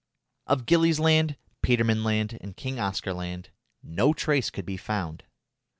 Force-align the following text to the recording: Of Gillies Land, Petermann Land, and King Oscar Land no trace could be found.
Of 0.47 0.65
Gillies 0.65 0.99
Land, 0.99 1.37
Petermann 1.61 2.03
Land, 2.03 2.35
and 2.41 2.57
King 2.57 2.79
Oscar 2.79 3.13
Land 3.13 3.51
no 3.83 4.13
trace 4.13 4.49
could 4.49 4.65
be 4.65 4.75
found. 4.75 5.25